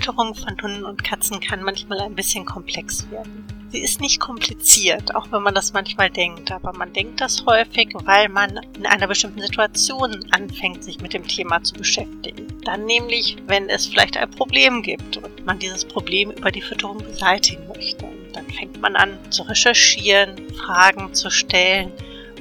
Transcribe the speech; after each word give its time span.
Fütterung 0.00 0.34
von 0.34 0.56
Hunden 0.62 0.84
und 0.86 1.04
Katzen 1.04 1.40
kann 1.40 1.62
manchmal 1.62 2.00
ein 2.00 2.14
bisschen 2.14 2.46
komplex 2.46 3.10
werden. 3.10 3.44
Sie 3.68 3.80
ist 3.80 4.00
nicht 4.00 4.18
kompliziert, 4.18 5.14
auch 5.14 5.30
wenn 5.30 5.42
man 5.42 5.54
das 5.54 5.74
manchmal 5.74 6.08
denkt, 6.08 6.50
aber 6.50 6.72
man 6.72 6.90
denkt 6.94 7.20
das 7.20 7.44
häufig, 7.44 7.90
weil 8.04 8.30
man 8.30 8.60
in 8.78 8.86
einer 8.86 9.06
bestimmten 9.06 9.42
Situation 9.42 10.24
anfängt, 10.30 10.82
sich 10.82 11.02
mit 11.02 11.12
dem 11.12 11.28
Thema 11.28 11.62
zu 11.62 11.74
beschäftigen. 11.74 12.46
Dann 12.64 12.86
nämlich, 12.86 13.36
wenn 13.46 13.68
es 13.68 13.88
vielleicht 13.88 14.16
ein 14.16 14.30
Problem 14.30 14.80
gibt 14.80 15.18
und 15.18 15.44
man 15.44 15.58
dieses 15.58 15.84
Problem 15.84 16.30
über 16.30 16.50
die 16.50 16.62
Fütterung 16.62 16.96
beseitigen 16.98 17.68
möchte. 17.68 18.06
dann 18.32 18.46
fängt 18.46 18.80
man 18.80 18.96
an 18.96 19.18
zu 19.28 19.42
recherchieren, 19.42 20.34
Fragen 20.54 21.12
zu 21.12 21.30
stellen 21.30 21.92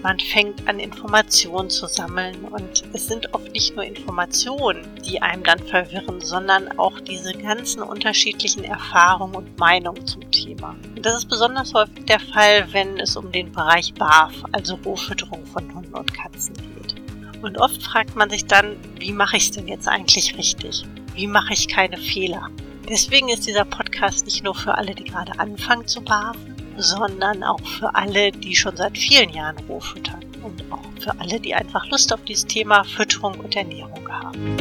man 0.01 0.19
fängt 0.19 0.67
an, 0.67 0.79
Informationen 0.79 1.69
zu 1.69 1.87
sammeln 1.87 2.45
und 2.45 2.83
es 2.93 3.07
sind 3.07 3.33
oft 3.33 3.51
nicht 3.51 3.75
nur 3.75 3.83
Informationen, 3.83 4.87
die 5.05 5.21
einem 5.21 5.43
dann 5.43 5.59
verwirren, 5.59 6.21
sondern 6.21 6.77
auch 6.79 6.99
diese 7.01 7.33
ganzen 7.33 7.81
unterschiedlichen 7.81 8.63
Erfahrungen 8.63 9.35
und 9.35 9.59
Meinungen 9.59 10.05
zum 10.05 10.29
Thema. 10.31 10.75
Und 10.95 11.05
das 11.05 11.15
ist 11.15 11.29
besonders 11.29 11.73
häufig 11.73 12.05
der 12.05 12.19
Fall, 12.19 12.71
wenn 12.71 12.99
es 12.99 13.15
um 13.15 13.31
den 13.31 13.51
Bereich 13.51 13.93
BAF, 13.93 14.33
also 14.51 14.75
Rohfütterung 14.85 15.45
von 15.45 15.73
Hunden 15.73 15.93
und 15.93 16.13
Katzen 16.13 16.53
geht. 16.55 16.95
Und 17.41 17.57
oft 17.57 17.81
fragt 17.81 18.15
man 18.15 18.29
sich 18.29 18.45
dann, 18.45 18.75
wie 18.99 19.13
mache 19.13 19.37
ich 19.37 19.43
es 19.45 19.51
denn 19.51 19.67
jetzt 19.67 19.87
eigentlich 19.87 20.37
richtig? 20.37 20.83
Wie 21.13 21.27
mache 21.27 21.53
ich 21.53 21.67
keine 21.67 21.97
Fehler? 21.97 22.49
Deswegen 22.89 23.29
ist 23.29 23.45
dieser 23.45 23.65
Podcast 23.65 24.25
nicht 24.25 24.43
nur 24.43 24.55
für 24.55 24.75
alle, 24.75 24.95
die 24.95 25.03
gerade 25.03 25.37
anfangen 25.39 25.87
zu 25.87 26.01
barfen, 26.01 26.48
sondern 26.79 27.43
auch 27.43 27.59
für 27.59 27.93
alle, 27.93 28.31
die 28.31 28.55
schon 28.55 28.75
seit 28.75 28.97
vielen 28.97 29.29
Jahren 29.29 29.57
roh 29.67 29.79
füttern 29.79 30.23
und 30.43 30.71
auch 30.71 31.01
für 31.01 31.19
alle, 31.19 31.39
die 31.39 31.53
einfach 31.53 31.85
Lust 31.87 32.13
auf 32.13 32.23
dieses 32.23 32.45
Thema 32.45 32.83
Fütterung 32.83 33.39
und 33.39 33.55
Ernährung 33.55 34.09
haben. 34.09 34.57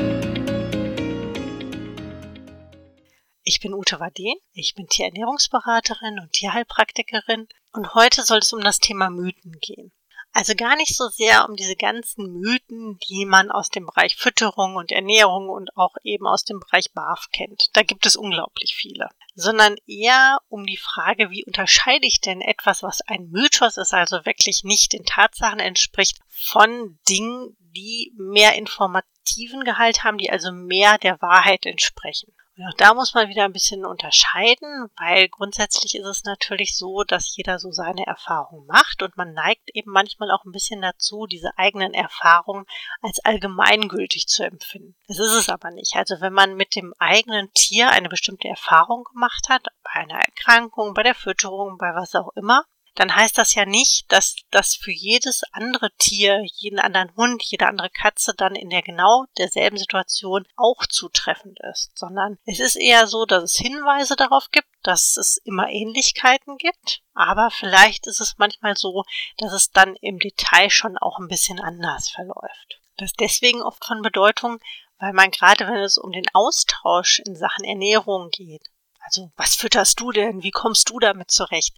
Ich 3.45 3.61
bin 3.61 3.73
Ute 3.73 3.98
Waden, 3.98 4.34
ich 4.53 4.75
bin 4.75 4.89
Tierernährungsberaterin 4.89 6.19
und 6.20 6.33
Tierheilpraktikerin 6.33 7.48
und 7.73 7.95
heute 7.95 8.23
soll 8.23 8.39
es 8.39 8.53
um 8.53 8.61
das 8.61 8.78
Thema 8.78 9.09
Mythen 9.09 9.53
gehen. 9.61 9.93
Also 10.33 10.55
gar 10.55 10.77
nicht 10.77 10.95
so 10.95 11.09
sehr 11.09 11.48
um 11.48 11.56
diese 11.56 11.75
ganzen 11.75 12.41
Mythen, 12.41 12.98
die 13.09 13.25
man 13.25 13.50
aus 13.50 13.71
dem 13.71 13.87
Bereich 13.87 14.17
Fütterung 14.17 14.77
und 14.77 14.93
Ernährung 14.93 15.48
und 15.48 15.75
auch 15.77 15.97
eben 16.03 16.27
aus 16.27 16.45
dem 16.45 16.61
Bereich 16.61 16.93
BAF 16.93 17.28
kennt. 17.33 17.71
Da 17.73 17.83
gibt 17.83 18.05
es 18.05 18.17
unglaublich 18.17 18.75
viele. 18.77 19.09
Sondern 19.41 19.77
eher 19.86 20.39
um 20.48 20.67
die 20.67 20.77
Frage, 20.77 21.31
wie 21.31 21.44
unterscheide 21.44 22.08
ich 22.08 22.20
denn 22.20 22.41
etwas, 22.41 22.83
was 22.83 23.03
ein 23.03 23.28
Mythos 23.31 23.77
ist, 23.77 23.94
also 23.94 24.27
wirklich 24.27 24.64
nicht 24.64 24.92
den 24.92 25.05
Tatsachen 25.05 25.61
entspricht, 25.61 26.19
von 26.28 26.98
Dingen, 27.08 27.56
die 27.61 28.12
mehr 28.16 28.56
informativen 28.56 29.62
Gehalt 29.62 30.03
haben, 30.03 30.19
die 30.19 30.33
also 30.33 30.50
mehr 30.50 30.98
der 30.98 31.22
Wahrheit 31.22 31.66
entsprechen. 31.66 32.34
Auch 32.67 32.75
da 32.77 32.92
muss 32.92 33.14
man 33.14 33.28
wieder 33.28 33.45
ein 33.45 33.53
bisschen 33.53 33.84
unterscheiden, 33.84 34.91
weil 34.97 35.28
grundsätzlich 35.28 35.95
ist 35.95 36.06
es 36.06 36.25
natürlich 36.25 36.77
so, 36.77 37.05
dass 37.05 37.37
jeder 37.37 37.59
so 37.61 37.70
seine 37.70 38.05
Erfahrungen 38.06 38.67
macht 38.67 39.03
und 39.03 39.17
man 39.17 39.33
neigt 39.33 39.70
eben 39.75 39.92
manchmal 39.92 40.31
auch 40.33 40.45
ein 40.45 40.50
bisschen 40.50 40.83
dazu, 40.83 41.27
diese 41.27 41.56
eigenen 41.56 41.95
Erfahrungen 41.95 42.67
als 43.00 43.20
allgemeingültig 43.25 44.27
zu 44.27 44.45
empfinden. 44.45 44.97
Das 45.06 45.20
ist 45.20 45.34
es 45.34 45.48
aber 45.48 45.70
nicht. 45.70 45.95
Also 45.95 46.20
wenn 46.20 46.33
man 46.33 46.56
mit 46.56 46.75
dem 46.75 46.95
eigenen 46.98 47.53
Tier 47.53 47.91
eine 47.91 48.09
bestimmte 48.09 48.48
Erfahrung 48.48 49.05
gemacht 49.05 49.48
hat, 49.48 49.67
bei 49.84 50.00
einer 50.00 50.19
Erkrankung, 50.19 50.95
bei 50.95 51.05
der 51.05 51.15
Fütterung, 51.15 51.78
bei 51.78 51.95
was 51.95 52.15
auch 52.17 52.31
immer, 52.34 52.65
dann 52.99 53.15
heißt 53.15 53.39
das 53.39 53.55
ja 53.55 53.65
nicht, 53.65 54.11
dass 54.11 54.35
das 54.51 54.75
für 54.75 54.91
jedes 54.91 55.43
andere 55.53 55.91
Tier, 55.99 56.43
jeden 56.57 56.81
anderen 56.81 57.15
Hund, 57.15 57.45
jede 57.45 57.69
andere 57.69 57.91
Katze 57.91 58.35
dann 58.37 58.57
in 58.57 58.71
der 58.71 58.83
genau 58.83 59.27
derselben 59.39 59.77
Situation 59.77 60.45
auch 60.57 60.85
zutreffend 60.85 61.61
ist, 61.71 61.97
sondern 61.97 62.39
es 62.45 62.59
ist 62.59 62.75
eher 62.75 63.06
so, 63.06 63.25
dass 63.25 63.45
es 63.45 63.56
Hinweise 63.56 64.17
darauf 64.17 64.50
gibt, 64.50 64.69
dass 64.83 65.17
es 65.17 65.37
immer 65.45 65.69
Ähnlichkeiten 65.69 66.56
gibt, 66.56 67.03
aber 67.15 67.53
vielleicht 67.53 68.09
ist 68.09 68.21
es 68.21 68.37
manchmal 68.37 68.77
so, 68.77 69.05
dass 69.37 69.53
es 69.53 69.71
dann 69.71 69.95
im 70.01 70.19
Detail 70.19 70.69
schon 70.69 70.99
auch 70.99 71.21
ein 71.21 71.28
bisschen 71.28 71.61
anders 71.61 72.11
verläuft. 72.11 72.81
Das 72.97 73.11
ist 73.11 73.21
deswegen 73.21 73.62
oft 73.62 73.84
von 73.84 74.03
Bedeutung, 74.03 74.59
weil 74.99 75.12
man 75.12 75.31
gerade, 75.31 75.69
wenn 75.69 75.78
es 75.78 75.99
um 75.99 76.11
den 76.11 76.27
Austausch 76.33 77.21
in 77.25 77.37
Sachen 77.37 77.65
Ernährung 77.65 78.31
geht, 78.31 78.71
also 79.09 79.33
was 79.37 79.55
fütterst 79.55 79.99
du 80.01 80.13
denn, 80.13 80.43
wie 80.43 80.51
kommst 80.51 80.91
du 80.91 80.99
damit 80.99 81.31
zurecht, 81.31 81.75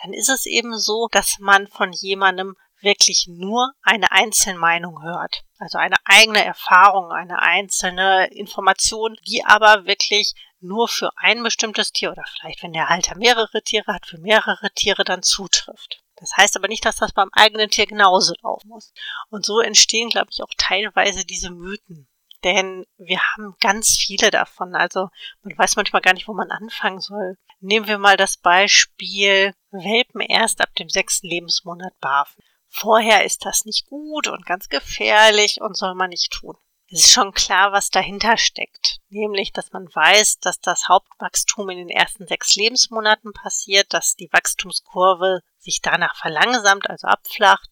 dann 0.00 0.12
ist 0.12 0.28
es 0.28 0.46
eben 0.46 0.78
so, 0.78 1.08
dass 1.10 1.38
man 1.40 1.66
von 1.66 1.92
jemandem 1.92 2.54
wirklich 2.80 3.26
nur 3.28 3.72
eine 3.82 4.12
einzelne 4.12 4.60
Meinung 4.60 5.02
hört. 5.02 5.42
Also 5.58 5.78
eine 5.78 5.96
eigene 6.04 6.44
Erfahrung, 6.44 7.10
eine 7.10 7.42
einzelne 7.42 8.28
Information, 8.28 9.16
die 9.26 9.44
aber 9.44 9.86
wirklich 9.86 10.34
nur 10.60 10.86
für 10.86 11.10
ein 11.16 11.42
bestimmtes 11.42 11.90
Tier 11.90 12.12
oder 12.12 12.22
vielleicht, 12.36 12.62
wenn 12.62 12.72
der 12.72 12.88
Halter 12.88 13.16
mehrere 13.16 13.60
Tiere 13.62 13.92
hat, 13.92 14.06
für 14.06 14.18
mehrere 14.18 14.70
Tiere 14.76 15.02
dann 15.02 15.24
zutrifft. 15.24 16.00
Das 16.14 16.36
heißt 16.36 16.56
aber 16.56 16.68
nicht, 16.68 16.84
dass 16.84 16.96
das 16.96 17.12
beim 17.12 17.30
eigenen 17.32 17.70
Tier 17.70 17.86
genauso 17.86 18.34
laufen 18.42 18.68
muss. 18.68 18.92
Und 19.30 19.44
so 19.44 19.58
entstehen, 19.58 20.10
glaube 20.10 20.28
ich, 20.30 20.42
auch 20.44 20.54
teilweise 20.56 21.24
diese 21.24 21.50
Mythen. 21.50 22.08
Denn 22.44 22.86
wir 22.96 23.20
haben 23.20 23.56
ganz 23.60 23.96
viele 23.96 24.30
davon. 24.30 24.74
Also 24.74 25.08
man 25.42 25.58
weiß 25.58 25.76
manchmal 25.76 26.02
gar 26.02 26.14
nicht, 26.14 26.28
wo 26.28 26.34
man 26.34 26.50
anfangen 26.50 27.00
soll. 27.00 27.36
Nehmen 27.60 27.88
wir 27.88 27.98
mal 27.98 28.16
das 28.16 28.36
Beispiel 28.36 29.54
Welpen 29.70 30.20
erst 30.20 30.60
ab 30.60 30.74
dem 30.76 30.88
sechsten 30.88 31.26
Lebensmonat 31.26 31.98
barfen. 32.00 32.42
Vorher 32.68 33.24
ist 33.24 33.44
das 33.44 33.64
nicht 33.64 33.86
gut 33.86 34.28
und 34.28 34.46
ganz 34.46 34.68
gefährlich 34.68 35.60
und 35.60 35.76
soll 35.76 35.94
man 35.94 36.10
nicht 36.10 36.32
tun. 36.32 36.56
Es 36.90 37.00
ist 37.00 37.12
schon 37.12 37.32
klar, 37.32 37.72
was 37.72 37.90
dahinter 37.90 38.38
steckt. 38.38 39.00
Nämlich, 39.10 39.52
dass 39.52 39.72
man 39.72 39.88
weiß, 39.92 40.38
dass 40.38 40.60
das 40.60 40.88
Hauptwachstum 40.88 41.68
in 41.68 41.78
den 41.78 41.90
ersten 41.90 42.26
sechs 42.26 42.54
Lebensmonaten 42.56 43.32
passiert, 43.32 43.92
dass 43.92 44.14
die 44.14 44.30
Wachstumskurve 44.32 45.42
sich 45.58 45.80
danach 45.82 46.16
verlangsamt, 46.16 46.88
also 46.88 47.08
abflacht 47.08 47.68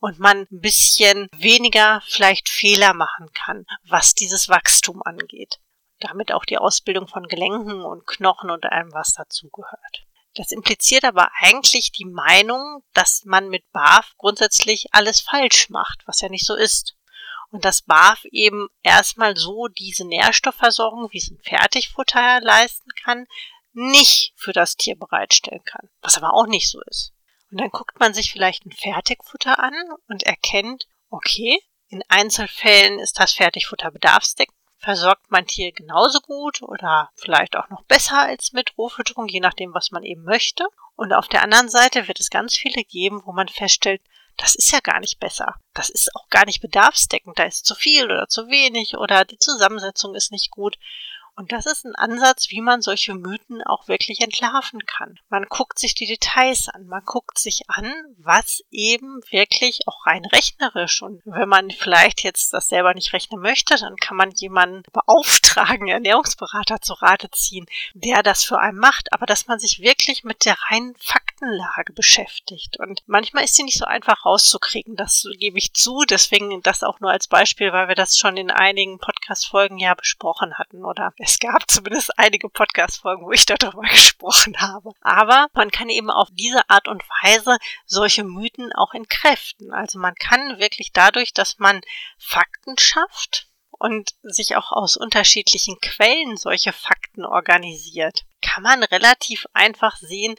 und 0.00 0.18
man 0.18 0.46
ein 0.50 0.60
bisschen 0.60 1.28
weniger 1.36 2.02
vielleicht 2.06 2.48
Fehler 2.48 2.94
machen 2.94 3.32
kann, 3.32 3.66
was 3.88 4.14
dieses 4.14 4.48
Wachstum 4.48 5.02
angeht 5.02 5.58
damit 6.00 6.32
auch 6.32 6.44
die 6.44 6.58
Ausbildung 6.58 7.08
von 7.08 7.26
Gelenken 7.26 7.82
und 7.82 8.06
Knochen 8.06 8.50
und 8.50 8.64
allem, 8.66 8.92
was 8.92 9.14
dazugehört. 9.14 10.04
Das 10.34 10.52
impliziert 10.52 11.04
aber 11.04 11.30
eigentlich 11.40 11.90
die 11.90 12.04
Meinung, 12.04 12.82
dass 12.92 13.24
man 13.24 13.48
mit 13.48 13.70
BAF 13.72 14.14
grundsätzlich 14.18 14.86
alles 14.92 15.20
falsch 15.20 15.68
macht, 15.70 16.02
was 16.06 16.20
ja 16.20 16.28
nicht 16.28 16.46
so 16.46 16.54
ist. 16.54 16.94
Und 17.50 17.64
dass 17.64 17.82
BAF 17.82 18.24
eben 18.26 18.68
erstmal 18.82 19.36
so 19.36 19.68
diese 19.68 20.06
Nährstoffversorgung, 20.06 21.08
wie 21.10 21.18
es 21.18 21.30
ein 21.30 21.40
Fertigfutter 21.42 22.40
leisten 22.42 22.90
kann, 23.02 23.26
nicht 23.72 24.32
für 24.36 24.52
das 24.52 24.76
Tier 24.76 24.96
bereitstellen 24.96 25.64
kann. 25.64 25.88
Was 26.02 26.16
aber 26.16 26.34
auch 26.34 26.46
nicht 26.46 26.70
so 26.70 26.80
ist. 26.82 27.12
Und 27.50 27.60
dann 27.60 27.70
guckt 27.70 27.98
man 27.98 28.14
sich 28.14 28.32
vielleicht 28.32 28.66
ein 28.66 28.72
Fertigfutter 28.72 29.58
an 29.62 29.74
und 30.08 30.22
erkennt, 30.24 30.86
okay, 31.10 31.58
in 31.88 32.02
Einzelfällen 32.08 32.98
ist 32.98 33.18
das 33.18 33.32
Fertigfutter 33.32 33.90
bedarfsdeckend 33.90 34.58
versorgt 34.78 35.30
mein 35.30 35.46
Tier 35.46 35.72
genauso 35.72 36.20
gut 36.20 36.62
oder 36.62 37.10
vielleicht 37.16 37.56
auch 37.56 37.68
noch 37.68 37.82
besser 37.84 38.18
als 38.20 38.52
mit 38.52 38.76
Rohfütterung, 38.78 39.28
je 39.28 39.40
nachdem, 39.40 39.74
was 39.74 39.90
man 39.90 40.04
eben 40.04 40.22
möchte. 40.22 40.66
Und 40.94 41.12
auf 41.12 41.28
der 41.28 41.42
anderen 41.42 41.68
Seite 41.68 42.08
wird 42.08 42.20
es 42.20 42.30
ganz 42.30 42.56
viele 42.56 42.84
geben, 42.84 43.22
wo 43.24 43.32
man 43.32 43.48
feststellt, 43.48 44.00
das 44.36 44.54
ist 44.54 44.70
ja 44.70 44.78
gar 44.80 45.00
nicht 45.00 45.18
besser. 45.18 45.56
Das 45.74 45.90
ist 45.90 46.14
auch 46.14 46.28
gar 46.28 46.46
nicht 46.46 46.60
bedarfsdeckend. 46.60 47.38
Da 47.38 47.44
ist 47.44 47.66
zu 47.66 47.74
viel 47.74 48.04
oder 48.04 48.28
zu 48.28 48.48
wenig 48.48 48.96
oder 48.96 49.24
die 49.24 49.38
Zusammensetzung 49.38 50.14
ist 50.14 50.30
nicht 50.30 50.52
gut. 50.52 50.78
Und 51.38 51.52
das 51.52 51.66
ist 51.66 51.84
ein 51.84 51.94
Ansatz, 51.94 52.50
wie 52.50 52.60
man 52.60 52.82
solche 52.82 53.14
Mythen 53.14 53.62
auch 53.62 53.86
wirklich 53.86 54.22
entlarven 54.22 54.84
kann. 54.86 55.20
Man 55.28 55.44
guckt 55.44 55.78
sich 55.78 55.94
die 55.94 56.06
Details 56.06 56.68
an, 56.68 56.88
man 56.88 57.04
guckt 57.04 57.38
sich 57.38 57.62
an, 57.68 57.94
was 58.18 58.64
eben 58.72 59.20
wirklich 59.30 59.86
auch 59.86 60.04
rein 60.04 60.24
rechnerisch. 60.24 61.00
Und 61.00 61.22
wenn 61.24 61.48
man 61.48 61.70
vielleicht 61.70 62.24
jetzt 62.24 62.52
das 62.52 62.66
selber 62.66 62.92
nicht 62.92 63.12
rechnen 63.12 63.40
möchte, 63.40 63.76
dann 63.76 63.94
kann 63.94 64.16
man 64.16 64.32
jemanden 64.32 64.82
beauftragen, 64.92 65.86
Ernährungsberater 65.86 66.80
zu 66.80 66.94
Rate 66.94 67.30
ziehen, 67.30 67.66
der 67.94 68.24
das 68.24 68.42
für 68.42 68.58
einen 68.58 68.78
macht, 68.78 69.12
aber 69.12 69.26
dass 69.26 69.46
man 69.46 69.60
sich 69.60 69.78
wirklich 69.78 70.24
mit 70.24 70.44
der 70.44 70.56
reinen 70.68 70.96
Faktenlage 71.38 71.92
beschäftigt. 71.92 72.78
Und 72.78 73.02
manchmal 73.06 73.44
ist 73.44 73.54
sie 73.54 73.62
nicht 73.62 73.78
so 73.78 73.84
einfach 73.84 74.24
rauszukriegen, 74.24 74.96
das 74.96 75.26
gebe 75.38 75.58
ich 75.58 75.74
zu, 75.74 76.04
deswegen 76.08 76.60
das 76.62 76.82
auch 76.82 77.00
nur 77.00 77.10
als 77.10 77.28
Beispiel, 77.28 77.72
weil 77.72 77.88
wir 77.88 77.94
das 77.94 78.18
schon 78.18 78.36
in 78.36 78.50
einigen 78.50 78.98
Podcast-Folgen 78.98 79.78
ja 79.78 79.94
besprochen 79.94 80.58
hatten 80.58 80.84
oder 80.84 81.12
es 81.18 81.38
gab 81.38 81.68
zumindest 81.70 82.18
einige 82.18 82.48
Podcast-Folgen, 82.48 83.24
wo 83.24 83.32
ich 83.32 83.46
darüber 83.46 83.82
gesprochen 83.88 84.60
habe. 84.60 84.92
Aber 85.00 85.48
man 85.54 85.70
kann 85.70 85.88
eben 85.88 86.10
auf 86.10 86.28
diese 86.32 86.68
Art 86.68 86.88
und 86.88 87.02
Weise 87.22 87.58
solche 87.86 88.24
Mythen 88.24 88.72
auch 88.72 88.94
entkräften. 88.94 89.72
Also 89.72 89.98
man 89.98 90.14
kann 90.14 90.58
wirklich 90.58 90.92
dadurch, 90.92 91.32
dass 91.32 91.58
man 91.58 91.80
Fakten 92.18 92.76
schafft, 92.78 93.48
und 93.78 94.14
sich 94.22 94.56
auch 94.56 94.72
aus 94.72 94.96
unterschiedlichen 94.96 95.78
Quellen 95.80 96.36
solche 96.36 96.72
Fakten 96.72 97.24
organisiert, 97.24 98.24
kann 98.42 98.62
man 98.62 98.82
relativ 98.82 99.46
einfach 99.52 99.96
sehen, 99.96 100.34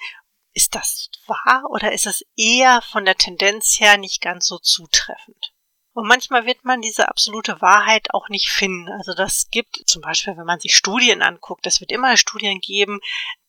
ist 0.53 0.75
das 0.75 1.09
wahr 1.27 1.63
oder 1.69 1.91
ist 1.91 2.05
es 2.05 2.25
eher 2.35 2.81
von 2.81 3.05
der 3.05 3.15
Tendenz 3.15 3.79
her 3.79 3.97
nicht 3.97 4.21
ganz 4.21 4.47
so 4.47 4.57
zutreffend. 4.57 5.53
Und 5.93 6.07
manchmal 6.07 6.45
wird 6.45 6.63
man 6.63 6.81
diese 6.81 7.09
absolute 7.09 7.61
Wahrheit 7.61 8.13
auch 8.13 8.29
nicht 8.29 8.49
finden. 8.49 8.89
Also 8.89 9.13
das 9.13 9.49
gibt 9.49 9.83
zum 9.85 10.01
Beispiel, 10.01 10.37
wenn 10.37 10.45
man 10.45 10.59
sich 10.59 10.75
Studien 10.75 11.21
anguckt, 11.21 11.65
es 11.67 11.81
wird 11.81 11.91
immer 11.91 12.15
Studien 12.15 12.59
geben, 12.61 12.99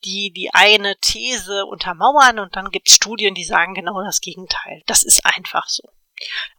die 0.04 0.32
die 0.32 0.50
eine 0.52 0.96
These 0.96 1.66
untermauern 1.66 2.38
und 2.38 2.56
dann 2.56 2.70
gibt 2.70 2.88
es 2.88 2.96
Studien, 2.96 3.34
die 3.34 3.44
sagen 3.44 3.74
genau 3.74 4.02
das 4.02 4.20
Gegenteil. 4.20 4.82
Das 4.86 5.02
ist 5.02 5.24
einfach 5.24 5.68
so. 5.68 5.88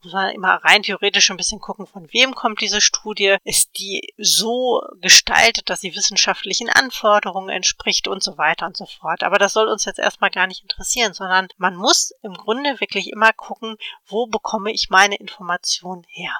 Muss 0.03 0.13
man 0.13 0.31
immer 0.31 0.55
rein 0.63 0.83
theoretisch 0.83 1.29
ein 1.29 1.37
bisschen 1.37 1.59
gucken, 1.59 1.87
von 1.87 2.07
wem 2.11 2.35
kommt 2.35 2.61
diese 2.61 2.81
Studie. 2.81 3.37
Ist 3.43 3.77
die 3.77 4.13
so 4.17 4.81
gestaltet, 5.01 5.69
dass 5.69 5.81
sie 5.81 5.95
wissenschaftlichen 5.95 6.69
Anforderungen 6.69 7.49
entspricht 7.49 8.07
und 8.07 8.23
so 8.23 8.37
weiter 8.37 8.65
und 8.65 8.77
so 8.77 8.85
fort. 8.85 9.23
Aber 9.23 9.37
das 9.37 9.53
soll 9.53 9.67
uns 9.67 9.85
jetzt 9.85 9.99
erstmal 9.99 10.31
gar 10.31 10.47
nicht 10.47 10.63
interessieren, 10.63 11.13
sondern 11.13 11.47
man 11.57 11.75
muss 11.75 12.11
im 12.23 12.33
Grunde 12.33 12.79
wirklich 12.79 13.09
immer 13.09 13.33
gucken, 13.33 13.77
wo 14.05 14.27
bekomme 14.27 14.71
ich 14.71 14.89
meine 14.89 15.15
Informationen 15.15 16.05
her. 16.09 16.35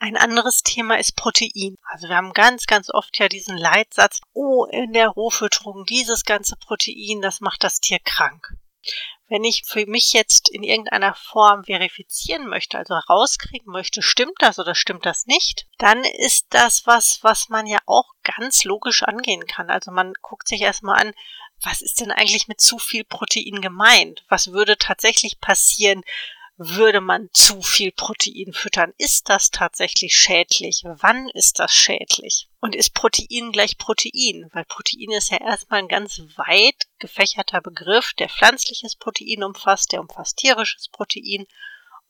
Ein 0.00 0.16
anderes 0.16 0.62
Thema 0.62 0.98
ist 0.98 1.16
Protein. 1.16 1.76
Also 1.82 2.08
wir 2.08 2.16
haben 2.16 2.32
ganz, 2.32 2.66
ganz 2.66 2.88
oft 2.88 3.18
ja 3.18 3.28
diesen 3.28 3.56
Leitsatz, 3.56 4.20
oh, 4.32 4.64
in 4.66 4.92
der 4.92 5.08
Rohfütterung 5.08 5.86
dieses 5.86 6.24
ganze 6.24 6.54
Protein, 6.56 7.20
das 7.20 7.40
macht 7.40 7.64
das 7.64 7.80
Tier 7.80 7.98
krank. 8.04 8.52
Wenn 9.28 9.44
ich 9.44 9.62
für 9.66 9.84
mich 9.86 10.12
jetzt 10.12 10.48
in 10.48 10.62
irgendeiner 10.62 11.14
Form 11.14 11.64
verifizieren 11.64 12.48
möchte, 12.48 12.78
also 12.78 12.94
rauskriegen 12.94 13.70
möchte, 13.70 14.00
stimmt 14.00 14.36
das 14.38 14.58
oder 14.58 14.74
stimmt 14.74 15.04
das 15.04 15.26
nicht, 15.26 15.66
dann 15.76 16.02
ist 16.02 16.46
das 16.50 16.86
was, 16.86 17.18
was 17.22 17.48
man 17.48 17.66
ja 17.66 17.78
auch 17.86 18.06
ganz 18.22 18.64
logisch 18.64 19.02
angehen 19.02 19.46
kann. 19.46 19.68
Also 19.68 19.90
man 19.90 20.14
guckt 20.22 20.48
sich 20.48 20.62
erstmal 20.62 21.00
an, 21.00 21.12
was 21.62 21.82
ist 21.82 22.00
denn 22.00 22.10
eigentlich 22.10 22.48
mit 22.48 22.60
zu 22.60 22.78
viel 22.78 23.04
Protein 23.04 23.60
gemeint? 23.60 24.24
Was 24.28 24.52
würde 24.52 24.78
tatsächlich 24.78 25.40
passieren, 25.40 26.02
würde 26.58 27.00
man 27.00 27.30
zu 27.32 27.62
viel 27.62 27.92
Protein 27.92 28.52
füttern? 28.52 28.92
Ist 28.98 29.28
das 29.28 29.50
tatsächlich 29.50 30.16
schädlich? 30.16 30.82
Wann 30.84 31.28
ist 31.30 31.60
das 31.60 31.72
schädlich? 31.72 32.48
Und 32.60 32.74
ist 32.74 32.94
Protein 32.94 33.52
gleich 33.52 33.78
Protein? 33.78 34.50
Weil 34.52 34.64
Protein 34.64 35.12
ist 35.12 35.30
ja 35.30 35.38
erstmal 35.38 35.78
ein 35.78 35.88
ganz 35.88 36.20
weit 36.36 36.88
gefächerter 36.98 37.60
Begriff, 37.60 38.12
der 38.14 38.28
pflanzliches 38.28 38.96
Protein 38.96 39.44
umfasst, 39.44 39.92
der 39.92 40.00
umfasst 40.00 40.38
tierisches 40.38 40.88
Protein 40.88 41.46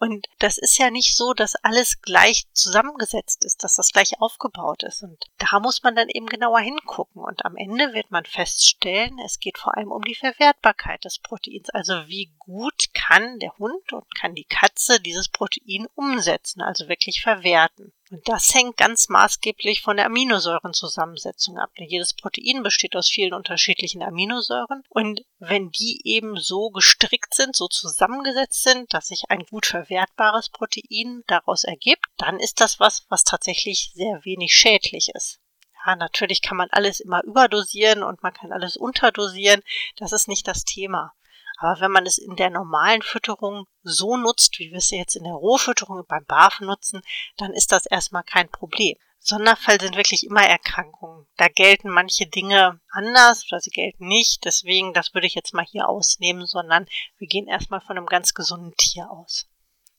und 0.01 0.29
das 0.39 0.59
ist 0.59 0.79
ja 0.79 0.91
nicht 0.91 1.17
so, 1.17 1.35
dass 1.35 1.57
alles 1.57 2.01
gleich 2.03 2.47
zusammengesetzt 2.53 3.45
ist, 3.45 3.65
dass 3.65 3.75
das 3.75 3.91
gleich 3.91 4.21
aufgebaut 4.21 4.85
ist. 4.85 5.03
Und 5.03 5.25
da 5.39 5.59
muss 5.59 5.83
man 5.83 5.97
dann 5.97 6.09
eben 6.09 6.27
genauer 6.27 6.61
hingucken. 6.61 7.23
Und 7.23 7.45
am 7.45 7.57
Ende 7.57 7.93
wird 7.95 8.11
man 8.11 8.25
feststellen, 8.25 9.19
es 9.25 9.41
geht 9.41 9.59
vor 9.59 9.77
allem 9.77 9.91
um 9.91 10.03
die 10.03 10.15
Verwertbarkeit 10.15 11.05
des 11.05 11.19
Proteins. 11.19 11.71
Also 11.71 12.07
wie 12.07 12.31
gut 12.39 12.95
kann 12.95 13.41
der 13.41 13.57
Hund 13.59 13.93
und 13.93 14.15
kann 14.15 14.37
die 14.37 14.45
Katze 14.45 15.01
dieses 15.01 15.29
Protein 15.29 15.89
umsetzen, 15.97 16.63
also 16.63 16.89
wirklich 16.89 17.21
verwerten. 17.21 17.93
Und 18.11 18.27
das 18.27 18.55
hängt 18.55 18.77
ganz 18.77 19.09
maßgeblich 19.09 19.83
von 19.83 19.97
der 19.97 20.07
Aminosäurenzusammensetzung 20.07 21.59
ab. 21.59 21.71
Jedes 21.77 22.15
Protein 22.15 22.63
besteht 22.63 22.97
aus 22.97 23.09
vielen 23.09 23.35
unterschiedlichen 23.35 24.03
Aminosäuren. 24.03 24.83
Und 24.89 25.25
wenn 25.39 25.71
die 25.71 26.01
eben 26.05 26.37
so 26.37 26.71
gestrickt 26.71 27.35
sind, 27.35 27.55
so 27.55 27.69
zusammengesetzt 27.69 28.63
sind, 28.63 28.95
dass 28.95 29.09
sich 29.09 29.25
ein 29.29 29.45
gut 29.45 29.67
verwertbares 29.67 30.49
Protein 30.49 31.23
daraus 31.27 31.65
ergibt, 31.65 32.07
dann 32.17 32.41
ist 32.41 32.61
das 32.61 32.81
was, 32.81 33.05
was 33.09 33.25
tatsächlich 33.25 33.93
sehr 33.95 34.25
wenig 34.25 34.55
schädlich 34.55 35.11
ist. 35.15 35.41
Ja, 35.85 35.97
natürlich 35.97 36.43
kann 36.43 36.57
man 36.57 36.69
alles 36.71 37.01
immer 37.01 37.23
überdosieren 37.25 38.03
und 38.03 38.23
man 38.23 38.33
kann 38.33 38.53
alles 38.53 38.77
unterdosieren. 38.77 39.63
Das 39.97 40.13
ist 40.13 40.29
nicht 40.29 40.49
das 40.49 40.65
Thema. 40.65 41.13
Aber 41.59 41.81
wenn 41.81 41.91
man 41.91 42.07
es 42.07 42.19
in 42.19 42.37
der 42.37 42.51
normalen 42.51 43.03
Fütterung 43.03 43.67
so 43.83 44.17
nutzt, 44.17 44.59
wie 44.59 44.71
wir 44.71 44.79
es 44.79 44.91
jetzt 44.91 45.17
in 45.17 45.25
der 45.25 45.33
Rohfütterung 45.33 46.05
beim 46.07 46.25
Barfen 46.25 46.67
nutzen, 46.67 47.03
dann 47.37 47.53
ist 47.53 47.73
das 47.73 47.85
erstmal 47.85 48.23
kein 48.23 48.49
Problem. 48.49 48.97
Sonderfall 49.19 49.81
sind 49.81 49.97
wirklich 49.97 50.25
immer 50.25 50.43
Erkrankungen. 50.43 51.27
Da 51.37 51.49
gelten 51.49 51.91
manche 51.91 52.27
Dinge 52.27 52.81
anders 52.91 53.45
oder 53.51 53.61
sie 53.61 53.71
gelten 53.71 54.07
nicht. 54.07 54.45
Deswegen, 54.45 54.95
das 54.95 55.13
würde 55.15 55.27
ich 55.27 55.35
jetzt 55.35 55.53
mal 55.53 55.65
hier 55.65 55.89
ausnehmen, 55.89 56.47
sondern 56.47 56.87
wir 57.19 57.27
gehen 57.27 57.49
erstmal 57.49 57.81
von 57.81 57.99
einem 57.99 58.07
ganz 58.07 58.35
gesunden 58.35 58.77
Tier 58.77 59.11
aus. 59.11 59.49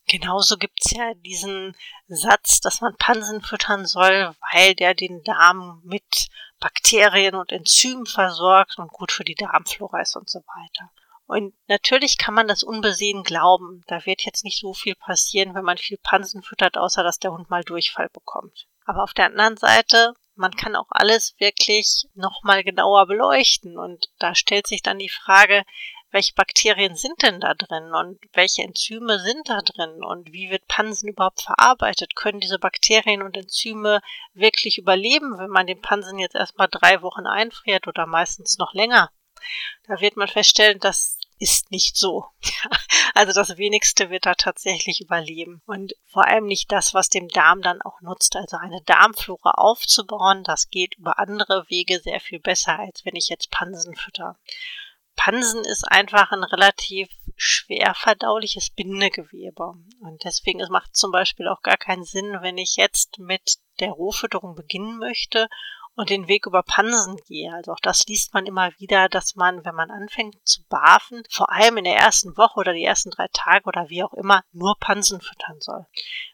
Genauso 0.08 0.58
gibt's 0.58 0.92
ja 0.92 1.14
diesen 1.14 1.76
Satz, 2.08 2.62
dass 2.62 2.82
man 2.82 2.96
Pansen 2.96 3.42
füttern 3.42 3.86
soll, 3.86 4.34
weil 4.52 4.74
der 4.74 4.96
den 4.96 5.24
Darm 5.24 5.82
mit 5.84 6.30
Bakterien 6.60 7.36
und 7.36 7.52
Enzymen 7.52 8.06
versorgt 8.06 8.80
und 8.80 8.92
gut 8.92 9.12
für 9.12 9.24
die 9.24 9.36
Darmflora 9.36 10.02
ist 10.02 10.16
und 10.16 10.30
so 10.30 10.40
weiter. 10.40 10.90
Und 11.30 11.54
natürlich 11.68 12.18
kann 12.18 12.34
man 12.34 12.48
das 12.48 12.64
unbesehen 12.64 13.22
glauben. 13.22 13.84
Da 13.86 14.04
wird 14.08 14.24
jetzt 14.24 14.44
nicht 14.44 14.60
so 14.60 14.74
viel 14.74 14.96
passieren, 14.96 15.54
wenn 15.54 15.64
man 15.64 15.78
viel 15.78 16.00
Pansen 16.02 16.42
füttert, 16.42 16.76
außer 16.76 17.04
dass 17.04 17.20
der 17.20 17.32
Hund 17.32 17.52
mal 17.52 17.64
Durchfall 17.64 18.10
bekommt. 18.10 18.66
Aber 18.86 19.04
auf 19.04 19.14
der 19.14 19.28
anderen 19.28 19.56
Seite, 19.56 20.16
man 20.34 20.56
kann 20.56 20.76
auch 20.76 20.88
alles 20.90 21.36
wirklich 21.38 22.08
nochmal 22.16 22.64
genauer 22.64 23.06
beleuchten. 23.06 23.78
Und 23.78 24.08
da 24.18 24.34
stellt 24.34 24.66
sich 24.66 24.82
dann 24.82 24.98
die 24.98 25.08
Frage, 25.10 25.66
welche 26.10 26.34
Bakterien 26.34 26.96
sind 26.96 27.22
denn 27.22 27.40
da 27.40 27.54
drin 27.54 27.94
und 27.94 28.18
welche 28.34 28.64
Enzyme 28.64 29.20
sind 29.20 29.48
da 29.48 29.62
drin 29.62 30.04
und 30.04 30.32
wie 30.32 30.50
wird 30.50 30.68
Pansen 30.68 31.10
überhaupt 31.10 31.44
verarbeitet? 31.44 32.16
Können 32.16 32.40
diese 32.40 32.58
Bakterien 32.58 33.22
und 33.22 33.38
Enzyme 33.38 34.02
wirklich 34.34 34.80
überleben, 34.80 35.38
wenn 35.38 35.52
man 35.52 35.68
den 35.68 35.80
Pansen 35.80 36.18
jetzt 36.18 36.34
erstmal 36.34 36.70
drei 36.72 37.04
Wochen 37.04 37.28
einfriert 37.28 37.88
oder 37.88 38.08
meistens 38.08 38.58
noch 38.58 38.74
länger? 38.74 39.12
Da 39.88 40.02
wird 40.02 40.18
man 40.18 40.28
feststellen, 40.28 40.80
dass 40.80 41.19
ist 41.40 41.72
nicht 41.72 41.98
so. 41.98 42.26
also 43.16 43.34
das 43.34 43.58
wenigste 43.58 44.10
wird 44.10 44.26
da 44.26 44.36
tatsächlich 44.36 45.02
überleben. 45.02 45.62
Und 45.66 45.94
vor 46.06 46.28
allem 46.28 46.46
nicht 46.46 46.72
das, 46.72 46.94
was 46.94 47.10
dem 47.10 47.28
Darm 47.30 47.62
dann 47.62 47.82
auch 47.82 48.02
nutzt. 48.02 48.36
Also 48.36 48.58
eine 48.58 48.82
Darmflora 48.84 49.52
aufzubauen, 49.52 50.44
das 50.44 50.70
geht 50.70 50.96
über 50.96 51.18
andere 51.18 51.66
Wege 51.70 52.00
sehr 52.00 52.20
viel 52.20 52.40
besser, 52.40 52.78
als 52.80 53.06
wenn 53.06 53.16
ich 53.16 53.30
jetzt 53.30 53.50
Pansen 53.52 53.96
fütter. 53.96 54.38
Pansen 55.16 55.66
ist 55.66 55.84
einfach 55.90 56.32
ein 56.32 56.44
relativ 56.44 57.10
schwer 57.36 57.94
verdauliches 57.94 58.70
Bindegewebe. 58.70 59.74
Und 60.02 60.24
deswegen 60.24 60.62
es 60.62 60.70
macht 60.70 60.96
zum 60.96 61.12
Beispiel 61.12 61.48
auch 61.48 61.62
gar 61.62 61.78
keinen 61.78 62.04
Sinn, 62.04 62.38
wenn 62.42 62.58
ich 62.58 62.76
jetzt 62.76 63.20
mit 63.20 63.58
der 63.80 63.92
Rohfütterung 63.92 64.56
beginnen 64.56 64.98
möchte 64.98 65.50
und 66.00 66.10
den 66.10 66.30
Weg 66.30 66.46
über 66.46 66.64
Pansen 66.64 67.18
gehe. 67.28 67.54
Also 67.54 67.74
auch 67.74 67.80
das 67.82 68.08
liest 68.08 68.34
man 68.34 68.46
immer 68.46 68.72
wieder, 68.78 69.10
dass 69.10 69.36
man, 69.36 69.66
wenn 69.66 69.76
man 69.76 69.92
anfängt 69.92 70.38
zu 70.48 70.64
barfen, 70.70 71.24
vor 71.30 71.52
allem 71.52 71.76
in 71.76 71.84
der 71.84 71.98
ersten 71.98 72.38
Woche 72.38 72.58
oder 72.58 72.72
die 72.72 72.86
ersten 72.86 73.12
drei 73.12 73.28
Tage 73.34 73.66
oder 73.66 73.90
wie 73.90 74.02
auch 74.02 74.14
immer, 74.14 74.42
nur 74.54 74.78
Pansen 74.80 75.20
füttern 75.20 75.60
soll. 75.60 75.86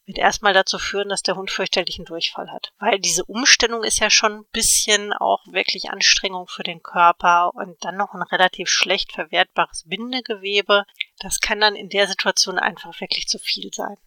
Wird 0.05 0.19
erstmal 0.19 0.53
dazu 0.53 0.77
führen, 0.77 1.09
dass 1.09 1.23
der 1.23 1.35
Hund 1.35 1.49
fürchterlichen 1.49 2.05
Durchfall 2.05 2.51
hat. 2.51 2.73
Weil 2.77 2.99
diese 2.99 3.25
Umstellung 3.25 3.83
ist 3.83 3.97
ja 3.97 4.11
schon 4.11 4.33
ein 4.33 4.45
bisschen 4.51 5.13
auch 5.13 5.43
wirklich 5.47 5.89
Anstrengung 5.89 6.45
für 6.47 6.61
den 6.61 6.83
Körper 6.83 7.49
und 7.55 7.83
dann 7.83 7.97
noch 7.97 8.13
ein 8.13 8.21
relativ 8.21 8.69
schlecht 8.69 9.13
verwertbares 9.13 9.85
Bindegewebe. 9.87 10.85
Das 11.17 11.39
kann 11.39 11.59
dann 11.59 11.75
in 11.75 11.89
der 11.89 12.07
Situation 12.07 12.59
einfach 12.59 13.01
wirklich 13.01 13.27
zu 13.27 13.39
viel 13.39 13.73
sein. 13.73 13.97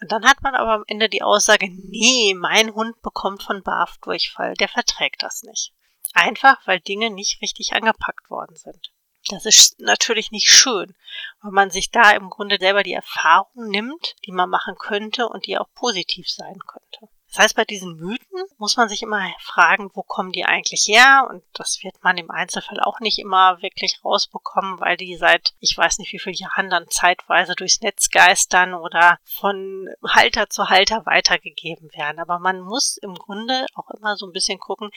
Und 0.00 0.12
dann 0.12 0.26
hat 0.26 0.42
man 0.42 0.54
aber 0.54 0.72
am 0.72 0.84
Ende 0.86 1.08
die 1.08 1.22
Aussage, 1.22 1.68
nee, 1.70 2.34
mein 2.34 2.74
Hund 2.74 3.00
bekommt 3.02 3.42
von 3.42 3.62
BAF 3.62 3.98
Durchfall, 3.98 4.54
der 4.54 4.68
verträgt 4.68 5.22
das 5.22 5.42
nicht. 5.42 5.72
Einfach, 6.12 6.58
weil 6.66 6.80
Dinge 6.80 7.10
nicht 7.10 7.40
richtig 7.42 7.72
angepackt 7.72 8.30
worden 8.30 8.56
sind. 8.56 8.92
Das 9.28 9.44
ist 9.44 9.80
natürlich 9.80 10.30
nicht 10.30 10.48
schön, 10.48 10.94
weil 11.40 11.50
man 11.50 11.70
sich 11.70 11.90
da 11.90 12.12
im 12.12 12.30
Grunde 12.30 12.58
selber 12.60 12.82
die 12.82 12.92
Erfahrung 12.92 13.68
nimmt, 13.68 14.14
die 14.24 14.32
man 14.32 14.48
machen 14.48 14.76
könnte 14.78 15.28
und 15.28 15.46
die 15.46 15.58
auch 15.58 15.68
positiv 15.74 16.28
sein 16.30 16.58
könnte. 16.60 17.12
Das 17.36 17.44
heißt, 17.44 17.56
bei 17.56 17.66
diesen 17.66 17.96
Mythen 17.96 18.44
muss 18.56 18.78
man 18.78 18.88
sich 18.88 19.02
immer 19.02 19.30
fragen, 19.40 19.90
wo 19.92 20.02
kommen 20.02 20.32
die 20.32 20.46
eigentlich 20.46 20.86
her? 20.88 21.26
Und 21.28 21.42
das 21.52 21.82
wird 21.82 22.02
man 22.02 22.16
im 22.16 22.30
Einzelfall 22.30 22.80
auch 22.80 22.98
nicht 23.00 23.18
immer 23.18 23.60
wirklich 23.60 24.02
rausbekommen, 24.02 24.80
weil 24.80 24.96
die 24.96 25.16
seit 25.16 25.52
ich 25.60 25.76
weiß 25.76 25.98
nicht 25.98 26.14
wie 26.14 26.18
vielen 26.18 26.34
Jahren 26.34 26.70
dann 26.70 26.88
zeitweise 26.88 27.54
durchs 27.54 27.82
Netz 27.82 28.08
geistern 28.08 28.72
oder 28.72 29.18
von 29.22 29.86
Halter 30.02 30.48
zu 30.48 30.70
Halter 30.70 31.04
weitergegeben 31.04 31.92
werden. 31.92 32.20
Aber 32.20 32.38
man 32.38 32.58
muss 32.60 32.96
im 32.96 33.14
Grunde 33.14 33.66
auch 33.74 33.90
immer 33.90 34.16
so 34.16 34.24
ein 34.24 34.32
bisschen 34.32 34.58
gucken, 34.58 34.88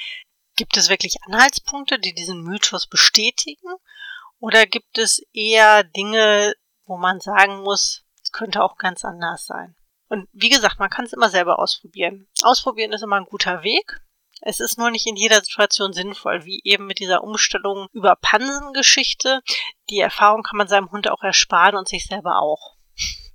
gibt 0.55 0.77
es 0.77 0.87
wirklich 0.87 1.21
Anhaltspunkte, 1.23 1.99
die 1.99 2.15
diesen 2.15 2.41
Mythos 2.43 2.87
bestätigen? 2.87 3.67
Oder 4.39 4.65
gibt 4.65 4.97
es 4.97 5.21
eher 5.33 5.83
Dinge, 5.83 6.53
wo 6.85 6.95
man 6.95 7.19
sagen 7.19 7.63
muss, 7.63 8.05
es 8.23 8.31
könnte 8.31 8.63
auch 8.63 8.77
ganz 8.77 9.03
anders 9.03 9.45
sein? 9.45 9.75
Und 10.09 10.27
wie 10.33 10.49
gesagt, 10.49 10.79
man 10.79 10.89
kann 10.89 11.05
es 11.05 11.13
immer 11.13 11.29
selber 11.29 11.59
ausprobieren. 11.59 12.27
Ausprobieren 12.41 12.91
ist 12.91 13.03
immer 13.03 13.17
ein 13.17 13.25
guter 13.25 13.63
Weg. 13.63 14.01
Es 14.41 14.59
ist 14.59 14.77
nur 14.77 14.89
nicht 14.89 15.05
in 15.05 15.15
jeder 15.15 15.41
Situation 15.41 15.93
sinnvoll, 15.93 16.45
wie 16.45 16.61
eben 16.63 16.87
mit 16.87 16.99
dieser 16.99 17.23
Umstellung 17.23 17.87
über 17.91 18.15
Pansengeschichte. 18.15 19.41
Die 19.89 19.99
Erfahrung 19.99 20.43
kann 20.43 20.57
man 20.57 20.67
seinem 20.67 20.91
Hund 20.91 21.09
auch 21.09 21.23
ersparen 21.23 21.75
und 21.75 21.87
sich 21.87 22.05
selber 22.05 22.41
auch. 22.41 22.77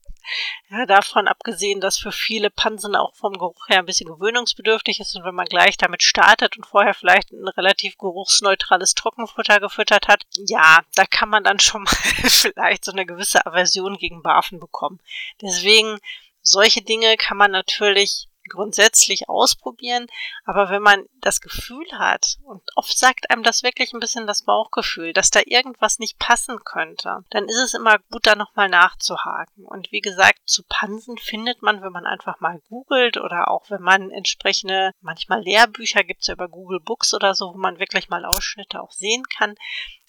Ja, 0.71 0.87
davon 0.87 1.29
abgesehen, 1.29 1.83
dass 1.83 1.99
für 1.99 2.11
viele 2.11 2.49
Pansen 2.49 2.97
auch 2.97 3.15
vom 3.15 3.35
Geruch 3.35 3.69
her 3.69 3.81
ein 3.81 3.85
bisschen 3.85 4.09
gewöhnungsbedürftig 4.09 4.99
ist 4.99 5.15
und 5.15 5.23
wenn 5.25 5.35
man 5.35 5.45
gleich 5.45 5.77
damit 5.77 6.03
startet 6.03 6.57
und 6.57 6.65
vorher 6.65 6.95
vielleicht 6.95 7.31
ein 7.31 7.47
relativ 7.47 7.99
geruchsneutrales 7.99 8.95
Trockenfutter 8.95 9.61
gefüttert 9.61 10.09
hat, 10.09 10.25
ja, 10.37 10.81
da 10.95 11.05
kann 11.05 11.29
man 11.29 11.45
dann 11.45 11.61
schon 11.61 11.83
mal 11.85 11.91
vielleicht 12.31 12.87
so 12.87 12.93
eine 12.93 13.05
gewisse 13.05 13.45
Aversion 13.45 13.99
gegen 13.99 14.23
Barfen 14.23 14.59
bekommen. 14.59 14.99
Deswegen 15.43 15.99
Solche 16.45 16.83
Dinge 16.83 17.17
kann 17.17 17.39
man 17.39 17.51
natürlich 17.51 18.29
grundsätzlich 18.49 19.29
ausprobieren, 19.29 20.07
aber 20.45 20.69
wenn 20.69 20.83
man 20.83 21.07
das 21.21 21.41
Gefühl 21.41 21.87
hat, 21.93 22.37
und 22.45 22.63
oft 22.77 22.97
sagt 22.97 23.31
einem 23.31 23.43
das 23.43 23.63
wirklich 23.63 23.93
ein 23.93 24.01
bisschen 24.01 24.27
das 24.27 24.45
Bauchgefühl, 24.45 25.13
dass 25.13 25.31
da 25.31 25.41
irgendwas 25.45 25.99
nicht 25.99 26.19
passen 26.19 26.59
könnte, 26.65 27.25
dann 27.31 27.49
ist 27.49 27.59
es 27.59 27.75
immer 27.75 27.99
gut, 28.11 28.27
da 28.27 28.35
nochmal 28.35 28.69
nachzuhaken. 28.69 29.65
Und 29.65 29.91
wie 29.93 30.01
gesagt, 30.01 30.41
zu 30.47 30.63
Pansen 30.69 31.17
findet 31.19 31.63
man, 31.63 31.83
wenn 31.83 31.93
man 31.93 32.07
einfach 32.07 32.41
mal 32.41 32.61
googelt 32.69 33.17
oder 33.17 33.49
auch 33.49 33.71
wenn 33.71 33.83
man 33.83 34.11
entsprechende, 34.11 34.93
manchmal 35.01 35.43
Lehrbücher 35.43 36.05
gibt 36.05 36.21
es 36.21 36.27
ja 36.29 36.35
über 36.35 36.49
Google 36.49 36.81
Books 36.81 37.15
oder 37.15 37.35
so, 37.35 37.55
wo 37.55 37.59
man 37.59 37.79
wirklich 37.79 38.09
mal 38.09 38.25
Ausschnitte 38.25 38.83
auch 38.83 38.93
sehen 38.93 39.25
kann, 39.37 39.55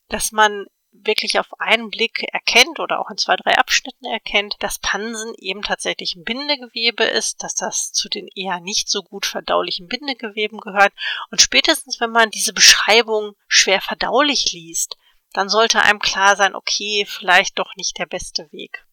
dass 0.10 0.32
man 0.32 0.65
wirklich 1.04 1.40
auf 1.40 1.60
einen 1.60 1.90
Blick 1.90 2.24
erkennt 2.32 2.80
oder 2.80 3.00
auch 3.00 3.10
in 3.10 3.18
zwei, 3.18 3.36
drei 3.36 3.58
Abschnitten 3.58 4.06
erkennt, 4.06 4.56
dass 4.60 4.80
Pansen 4.80 5.34
eben 5.38 5.62
tatsächlich 5.62 6.16
ein 6.16 6.24
Bindegewebe 6.24 7.04
ist, 7.04 7.44
dass 7.44 7.56
das 7.56 7.92
zu 7.92 8.10
den 8.10 8.28
eher 8.36 8.60
nicht 8.60 8.90
so 8.90 9.04
gut 9.04 9.25
verdaulichen 9.25 9.88
Bindegeweben 9.88 10.60
gehört. 10.60 10.94
Und 11.32 11.42
spätestens, 11.42 12.00
wenn 12.00 12.12
man 12.12 12.32
diese 12.32 12.54
Beschreibung 12.54 13.36
schwer 13.48 13.82
verdaulich 13.82 14.52
liest, 14.54 14.98
dann 15.34 15.50
sollte 15.50 15.82
einem 15.82 16.00
klar 16.00 16.36
sein, 16.36 16.56
okay, 16.56 17.06
vielleicht 17.08 17.60
doch 17.60 17.75
nicht 17.75 17.98
der 17.98 18.06
beste 18.06 18.52
Weg. 18.52 18.86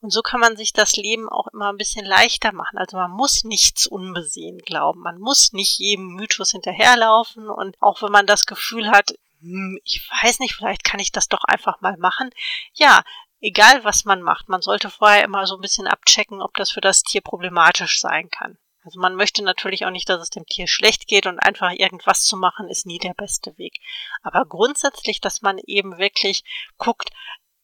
Und 0.00 0.10
so 0.10 0.22
kann 0.22 0.40
man 0.40 0.56
sich 0.56 0.72
das 0.72 0.96
Leben 0.96 1.28
auch 1.28 1.46
immer 1.52 1.70
ein 1.70 1.76
bisschen 1.76 2.04
leichter 2.04 2.52
machen. 2.52 2.78
Also 2.78 2.96
man 2.96 3.10
muss 3.10 3.44
nichts 3.44 3.86
unbesehen 3.86 4.58
glauben. 4.58 5.00
Man 5.00 5.18
muss 5.18 5.52
nicht 5.52 5.78
jedem 5.78 6.14
Mythos 6.14 6.50
hinterherlaufen. 6.50 7.48
Und 7.48 7.76
auch 7.80 8.02
wenn 8.02 8.12
man 8.12 8.26
das 8.26 8.46
Gefühl 8.46 8.90
hat, 8.90 9.14
hm, 9.42 9.78
ich 9.84 10.08
weiß 10.22 10.38
nicht, 10.38 10.54
vielleicht 10.54 10.84
kann 10.84 11.00
ich 11.00 11.12
das 11.12 11.28
doch 11.28 11.44
einfach 11.44 11.80
mal 11.80 11.96
machen. 11.98 12.30
Ja, 12.74 13.02
egal 13.40 13.84
was 13.84 14.04
man 14.04 14.22
macht, 14.22 14.48
man 14.48 14.62
sollte 14.62 14.88
vorher 14.90 15.24
immer 15.24 15.46
so 15.46 15.56
ein 15.56 15.60
bisschen 15.60 15.86
abchecken, 15.86 16.40
ob 16.40 16.54
das 16.54 16.70
für 16.70 16.80
das 16.80 17.02
Tier 17.02 17.20
problematisch 17.20 18.00
sein 18.00 18.30
kann. 18.30 18.56
Also 18.84 18.98
man 18.98 19.14
möchte 19.14 19.44
natürlich 19.44 19.84
auch 19.86 19.90
nicht, 19.90 20.08
dass 20.08 20.20
es 20.20 20.30
dem 20.30 20.44
Tier 20.46 20.66
schlecht 20.66 21.06
geht 21.06 21.26
und 21.26 21.38
einfach 21.38 21.70
irgendwas 21.70 22.24
zu 22.24 22.36
machen 22.36 22.68
ist 22.68 22.84
nie 22.84 22.98
der 22.98 23.14
beste 23.14 23.56
Weg. 23.56 23.78
Aber 24.22 24.44
grundsätzlich, 24.44 25.20
dass 25.20 25.40
man 25.40 25.58
eben 25.66 25.98
wirklich 25.98 26.42
guckt, 26.78 27.10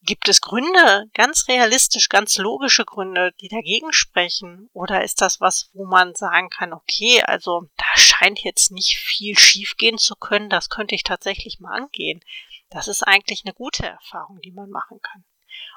Gibt 0.09 0.27
es 0.27 0.41
Gründe, 0.41 1.11
ganz 1.13 1.49
realistisch, 1.49 2.09
ganz 2.09 2.39
logische 2.39 2.87
Gründe, 2.87 3.35
die 3.43 3.49
dagegen 3.49 3.93
sprechen? 3.93 4.71
Oder 4.73 5.05
ist 5.05 5.21
das 5.21 5.39
was, 5.39 5.69
wo 5.75 5.85
man 5.85 6.15
sagen 6.15 6.49
kann, 6.49 6.73
okay, 6.73 7.23
also 7.25 7.69
da 7.77 7.85
scheint 7.95 8.41
jetzt 8.41 8.71
nicht 8.71 8.97
viel 8.97 9.39
schiefgehen 9.39 9.99
zu 9.99 10.17
können, 10.17 10.49
das 10.49 10.71
könnte 10.71 10.95
ich 10.95 11.03
tatsächlich 11.03 11.61
mal 11.61 11.77
angehen. 11.77 12.25
Das 12.71 12.89
ist 12.89 13.03
eigentlich 13.03 13.43
eine 13.45 13.53
gute 13.53 13.85
Erfahrung, 13.85 14.41
die 14.41 14.53
man 14.53 14.71
machen 14.71 14.99
kann. 15.03 15.27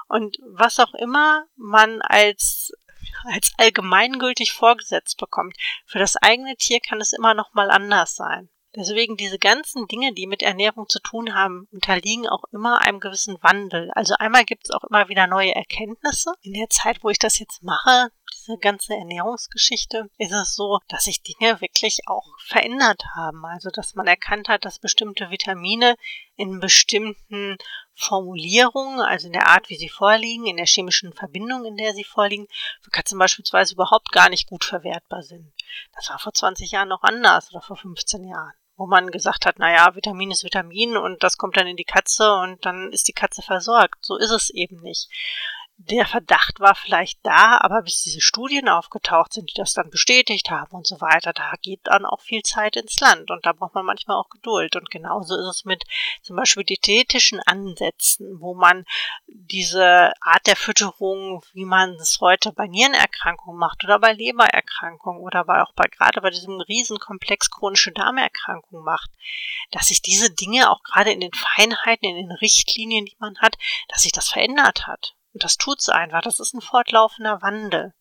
Und 0.07 0.38
was 0.45 0.79
auch 0.79 0.93
immer 0.93 1.43
man 1.57 2.01
als 2.01 2.71
als 3.25 3.51
allgemeingültig 3.57 4.53
vorgesetzt 4.53 5.17
bekommt. 5.17 5.57
Für 5.85 6.00
das 6.00 6.15
eigene 6.15 6.55
Tier 6.55 6.79
kann 6.79 7.01
es 7.01 7.11
immer 7.11 7.33
noch 7.33 7.53
mal 7.53 7.69
anders 7.69 8.15
sein. 8.15 8.50
Deswegen 8.74 9.18
diese 9.18 9.38
ganzen 9.38 9.86
Dinge, 9.88 10.13
die 10.13 10.28
mit 10.28 10.42
Ernährung 10.42 10.88
zu 10.88 11.01
tun 11.01 11.36
haben, 11.36 11.68
unterliegen 11.72 12.30
auch 12.30 12.46
immer 12.54 12.82
einem 12.82 13.01
gewissen 13.01 13.36
Wandel. 13.42 13.92
Also 13.96 14.16
einmal 14.18 14.46
gibt 14.46 14.63
es 14.63 14.72
auch 14.72 14.86
immer 14.86 15.10
wieder 15.10 15.28
neue 15.28 15.54
Erkenntnisse. 15.54 16.34
In 16.42 16.54
der 16.54 16.70
Zeit, 16.70 17.04
wo 17.04 17.10
ich 17.10 17.20
das 17.20 17.38
jetzt 17.38 17.63
mache, 17.63 18.12
diese 18.34 18.58
ganze 18.58 18.94
Ernährungsgeschichte, 18.94 20.10
ist 20.18 20.32
es 20.32 20.56
so, 20.56 20.80
dass 20.88 21.04
sich 21.04 21.22
Dinge 21.22 21.60
wirklich 21.60 22.00
auch 22.08 22.25
verändert 22.40 23.04
haben. 23.13 23.44
Also 23.46 23.72
dass 23.72 23.94
man 23.96 24.08
erkannt 24.08 24.48
hat, 24.48 24.63
dass 24.63 24.80
bestimmte 24.80 25.30
Vitamine 25.32 25.98
in 26.38 26.62
bestimmten 26.62 27.58
Formulierungen, 27.94 29.01
also 29.01 29.28
in 29.28 29.34
der 29.34 29.48
Art, 29.48 29.70
wie 29.70 29.75
sie 29.75 29.90
vorliegen, 29.90 30.48
in 30.48 30.56
der 30.56 30.66
chemischen 30.66 31.12
Verbindung, 31.12 31.66
in 31.66 31.75
der 31.75 31.94
sie 31.94 32.06
vorliegen, 32.06 32.48
für 32.82 32.90
Katzen 32.90 33.20
beispielsweise 33.20 33.74
überhaupt 33.74 34.13
gar 34.13 34.30
nicht 34.30 34.48
gut 34.48 34.63
verwertbar 34.63 35.24
sind. 35.24 35.51
Das 35.94 36.10
war 36.10 36.20
vor 36.20 36.34
20 36.34 36.72
Jahren 36.72 36.88
noch 36.88 37.04
anders 37.04 37.51
oder 37.51 37.62
vor 37.62 37.75
15 37.75 38.24
Jahren 38.24 38.54
wo 38.81 38.88
man 38.88 39.11
gesagt 39.11 39.45
hat, 39.45 39.59
naja, 39.59 39.93
Vitamin 39.93 40.31
ist 40.31 40.43
Vitamin 40.43 40.97
und 40.97 41.21
das 41.21 41.38
kommt 41.38 41.55
dann 41.55 41.67
in 41.67 41.77
die 41.77 41.83
Katze 41.83 42.33
und 42.33 42.65
dann 42.65 42.91
ist 42.91 43.07
die 43.07 43.13
Katze 43.13 43.43
versorgt. 43.43 44.03
So 44.03 44.17
ist 44.17 44.31
es 44.31 44.50
eben 44.50 44.81
nicht 44.81 45.07
der 45.89 46.05
Verdacht 46.05 46.59
war 46.59 46.75
vielleicht 46.75 47.19
da, 47.23 47.57
aber 47.59 47.81
bis 47.81 48.03
diese 48.03 48.21
Studien 48.21 48.69
aufgetaucht 48.69 49.33
sind, 49.33 49.50
die 49.50 49.55
das 49.55 49.73
dann 49.73 49.89
bestätigt 49.89 50.51
haben 50.51 50.75
und 50.75 50.85
so 50.85 51.01
weiter, 51.01 51.33
da 51.33 51.53
geht 51.61 51.81
dann 51.83 52.05
auch 52.05 52.21
viel 52.21 52.43
Zeit 52.43 52.75
ins 52.75 53.00
Land 53.00 53.31
und 53.31 53.45
da 53.45 53.53
braucht 53.53 53.73
man 53.73 53.85
manchmal 53.85 54.17
auch 54.17 54.29
Geduld. 54.29 54.75
Und 54.75 54.91
genauso 54.91 55.35
ist 55.35 55.47
es 55.47 55.65
mit 55.65 55.83
zum 56.21 56.35
Beispiel 56.35 56.63
diätetischen 56.63 57.39
Ansätzen, 57.39 58.39
wo 58.39 58.53
man 58.53 58.85
diese 59.27 60.13
Art 60.21 60.45
der 60.45 60.55
Fütterung, 60.55 61.43
wie 61.53 61.65
man 61.65 61.91
es 61.95 62.19
heute 62.21 62.51
bei 62.51 62.67
Nierenerkrankungen 62.67 63.59
macht 63.59 63.83
oder 63.83 64.00
bei 64.00 64.13
Lebererkrankungen 64.13 65.21
oder 65.21 65.45
bei, 65.45 65.61
auch 65.61 65.73
bei 65.73 65.85
gerade 65.85 66.21
bei 66.21 66.29
diesem 66.29 66.61
Riesenkomplex 66.61 67.50
chronische 67.50 67.91
Darmerkrankungen 67.91 68.83
macht, 68.83 69.09
dass 69.71 69.88
sich 69.88 70.01
diese 70.01 70.31
Dinge 70.31 70.69
auch 70.69 70.83
gerade 70.83 71.11
in 71.11 71.21
den 71.21 71.33
Feinheiten, 71.33 72.09
in 72.09 72.27
den 72.27 72.31
Richtlinien, 72.38 73.05
die 73.05 73.17
man 73.19 73.38
hat, 73.39 73.57
dass 73.88 74.03
sich 74.03 74.11
das 74.11 74.29
verändert 74.29 74.85
hat. 74.85 75.15
Und 75.33 75.43
das 75.43 75.57
tut's 75.57 75.89
einfach. 75.89 76.21
Das 76.21 76.39
ist 76.39 76.53
ein 76.53 76.61
fortlaufender 76.61 77.41
Wandel. 77.41 77.93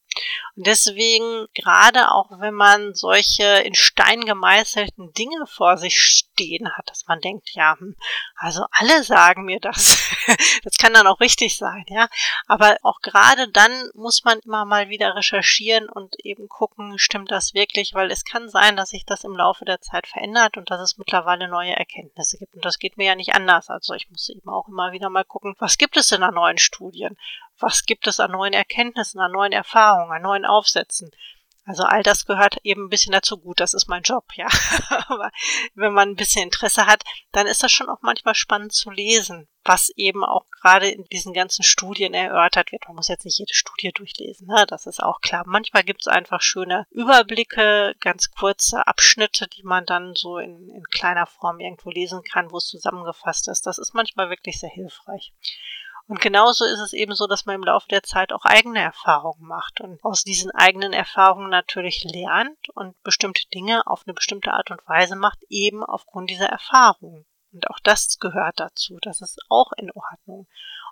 Und 0.56 0.66
deswegen, 0.66 1.46
gerade 1.54 2.12
auch 2.12 2.30
wenn 2.40 2.54
man 2.54 2.94
solche 2.94 3.44
in 3.44 3.74
Stein 3.74 4.24
gemeißelten 4.24 5.12
Dinge 5.12 5.46
vor 5.46 5.78
sich 5.78 6.00
stehen 6.00 6.70
hat, 6.76 6.90
dass 6.90 7.06
man 7.06 7.20
denkt, 7.20 7.50
ja, 7.50 7.76
hm, 7.78 7.96
also 8.36 8.64
alle 8.72 9.02
sagen 9.04 9.44
mir 9.44 9.60
das. 9.60 9.98
das 10.64 10.76
kann 10.76 10.94
dann 10.94 11.06
auch 11.06 11.20
richtig 11.20 11.56
sein, 11.56 11.84
ja. 11.88 12.08
Aber 12.46 12.76
auch 12.82 13.00
gerade 13.00 13.48
dann 13.48 13.90
muss 13.94 14.24
man 14.24 14.38
immer 14.40 14.64
mal 14.64 14.88
wieder 14.88 15.14
recherchieren 15.14 15.88
und 15.88 16.14
eben 16.24 16.48
gucken, 16.48 16.98
stimmt 16.98 17.30
das 17.30 17.54
wirklich, 17.54 17.94
weil 17.94 18.10
es 18.10 18.24
kann 18.24 18.48
sein, 18.48 18.76
dass 18.76 18.90
sich 18.90 19.04
das 19.04 19.24
im 19.24 19.36
Laufe 19.36 19.64
der 19.64 19.80
Zeit 19.80 20.06
verändert 20.06 20.56
und 20.56 20.70
dass 20.70 20.80
es 20.80 20.98
mittlerweile 20.98 21.48
neue 21.48 21.76
Erkenntnisse 21.76 22.38
gibt. 22.38 22.54
Und 22.54 22.64
das 22.64 22.78
geht 22.78 22.96
mir 22.96 23.06
ja 23.06 23.14
nicht 23.14 23.34
anders. 23.34 23.70
Also 23.70 23.94
ich 23.94 24.10
muss 24.10 24.28
eben 24.28 24.48
auch 24.48 24.68
immer 24.68 24.92
wieder 24.92 25.10
mal 25.10 25.24
gucken, 25.24 25.54
was 25.58 25.78
gibt 25.78 25.96
es 25.96 26.08
denn 26.08 26.22
an 26.22 26.34
neuen 26.34 26.58
Studien? 26.58 27.16
Was 27.60 27.84
gibt 27.84 28.06
es 28.06 28.20
an 28.20 28.32
neuen 28.32 28.52
Erkenntnissen, 28.52 29.20
an 29.20 29.32
neuen 29.32 29.52
Erfahrungen, 29.52 30.12
an 30.12 30.22
neuen 30.22 30.44
Aufsätzen. 30.44 31.10
Also 31.66 31.84
all 31.84 32.02
das 32.02 32.26
gehört 32.26 32.56
eben 32.64 32.86
ein 32.86 32.88
bisschen 32.88 33.12
dazu. 33.12 33.38
Gut, 33.38 33.60
das 33.60 33.74
ist 33.74 33.86
mein 33.86 34.02
Job, 34.02 34.24
ja. 34.34 34.48
Aber 35.08 35.30
wenn 35.74 35.92
man 35.92 36.08
ein 36.10 36.16
bisschen 36.16 36.42
Interesse 36.42 36.86
hat, 36.86 37.04
dann 37.30 37.46
ist 37.46 37.62
das 37.62 37.70
schon 37.70 37.88
auch 37.88 38.00
manchmal 38.00 38.34
spannend 38.34 38.72
zu 38.72 38.90
lesen, 38.90 39.46
was 39.62 39.90
eben 39.90 40.24
auch 40.24 40.46
gerade 40.50 40.88
in 40.88 41.04
diesen 41.04 41.32
ganzen 41.32 41.62
Studien 41.62 42.12
erörtert 42.12 42.72
wird. 42.72 42.88
Man 42.88 42.96
muss 42.96 43.06
jetzt 43.06 43.24
nicht 43.24 43.38
jede 43.38 43.54
Studie 43.54 43.92
durchlesen, 43.92 44.48
ne? 44.48 44.64
das 44.66 44.86
ist 44.86 45.00
auch 45.00 45.20
klar. 45.20 45.44
Manchmal 45.46 45.84
gibt 45.84 46.00
es 46.00 46.08
einfach 46.08 46.40
schöne 46.40 46.86
Überblicke, 46.90 47.94
ganz 48.00 48.32
kurze 48.32 48.86
Abschnitte, 48.86 49.46
die 49.46 49.62
man 49.62 49.84
dann 49.84 50.16
so 50.16 50.38
in, 50.38 50.70
in 50.70 50.82
kleiner 50.84 51.26
Form 51.26 51.60
irgendwo 51.60 51.90
lesen 51.90 52.22
kann, 52.24 52.50
wo 52.50 52.56
es 52.56 52.66
zusammengefasst 52.66 53.46
ist. 53.46 53.66
Das 53.66 53.78
ist 53.78 53.94
manchmal 53.94 54.28
wirklich 54.28 54.58
sehr 54.58 54.70
hilfreich. 54.70 55.32
Und 56.10 56.20
genauso 56.20 56.64
ist 56.64 56.80
es 56.80 56.92
eben 56.92 57.14
so, 57.14 57.28
dass 57.28 57.46
man 57.46 57.54
im 57.54 57.62
Laufe 57.62 57.86
der 57.86 58.02
Zeit 58.02 58.32
auch 58.32 58.44
eigene 58.44 58.80
Erfahrungen 58.80 59.46
macht 59.46 59.80
und 59.80 60.02
aus 60.02 60.24
diesen 60.24 60.50
eigenen 60.50 60.92
Erfahrungen 60.92 61.50
natürlich 61.50 62.02
lernt 62.02 62.68
und 62.70 63.00
bestimmte 63.04 63.46
Dinge 63.54 63.86
auf 63.86 64.02
eine 64.04 64.14
bestimmte 64.14 64.52
Art 64.52 64.72
und 64.72 64.84
Weise 64.88 65.14
macht, 65.14 65.38
eben 65.48 65.84
aufgrund 65.84 66.28
dieser 66.28 66.48
Erfahrungen. 66.48 67.26
Und 67.52 67.70
auch 67.70 67.78
das 67.78 68.18
gehört 68.18 68.58
dazu. 68.58 68.98
Das 69.02 69.20
ist 69.20 69.38
auch 69.50 69.70
in 69.76 69.92
Ordnung. 69.92 70.48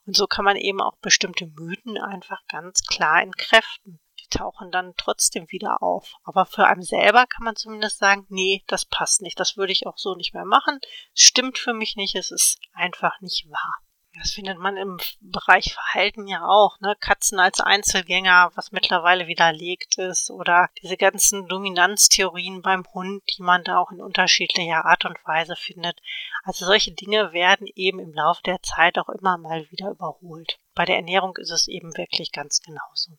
Und 0.07 0.17
so 0.17 0.29
kann 0.29 0.45
man 0.45 0.55
eben 0.55 0.81
auch 0.81 0.97
bestimmte 0.99 1.47
Mythen 1.49 1.99
einfach 1.99 2.41
ganz 2.47 2.85
klar 2.85 3.21
entkräften. 3.21 3.99
Die 4.21 4.29
tauchen 4.39 4.71
dann 4.71 4.95
trotzdem 4.97 5.51
wieder 5.51 5.83
auf. 5.83 6.15
Aber 6.23 6.47
für 6.47 6.69
einen 6.69 6.83
selber 6.83 7.27
kann 7.27 7.43
man 7.43 7.57
zumindest 7.57 7.99
sagen, 7.99 8.25
nee, 8.29 8.63
das 8.69 8.85
passt 8.85 9.23
nicht. 9.23 9.41
Das 9.41 9.57
würde 9.57 9.73
ich 9.73 9.85
auch 9.89 9.99
so 9.99 10.15
nicht 10.15 10.33
mehr 10.33 10.45
machen. 10.45 10.79
Es 11.13 11.23
stimmt 11.23 11.59
für 11.59 11.75
mich 11.75 11.97
nicht. 11.97 12.15
Es 12.15 12.31
ist 12.31 12.61
einfach 12.73 13.21
nicht 13.21 13.51
wahr. 13.51 13.81
Das 14.21 14.33
findet 14.33 14.59
man 14.59 14.77
im 14.77 14.99
Bereich 15.21 15.73
Verhalten 15.73 16.27
ja 16.27 16.45
auch, 16.45 16.81
ne? 16.81 16.97
Katzen 16.99 17.39
als 17.39 17.61
Einzelgänger, 17.61 18.51
was 18.55 18.73
mittlerweile 18.73 19.27
widerlegt 19.27 19.99
ist, 19.99 20.31
oder 20.31 20.69
diese 20.83 20.97
ganzen 20.97 21.47
Dominanztheorien 21.49 22.63
beim 22.63 22.85
Hund, 22.93 23.23
die 23.37 23.43
man 23.43 23.65
da 23.65 23.79
auch 23.79 23.91
in 23.91 24.01
unterschiedlicher 24.01 24.85
Art 24.85 25.05
und 25.05 25.19
Weise 25.25 25.57
findet. 25.57 26.01
Also 26.45 26.65
solche 26.65 26.93
Dinge 26.93 27.33
werden 27.33 27.67
eben 27.75 27.99
im 27.99 28.13
Laufe 28.13 28.43
der 28.43 28.63
Zeit 28.63 28.99
auch 28.99 29.09
immer 29.09 29.39
mal 29.39 29.71
wieder 29.71 29.91
überholt. 29.91 30.59
Bei 30.75 30.85
der 30.85 30.97
Ernährung 30.97 31.37
ist 31.39 31.51
es 31.51 31.67
eben 31.67 31.97
wirklich 31.97 32.31
ganz 32.31 32.61
genauso. 32.61 33.11